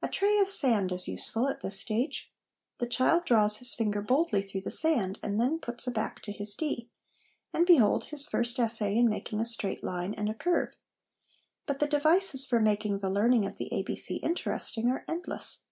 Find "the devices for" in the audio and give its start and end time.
11.80-12.60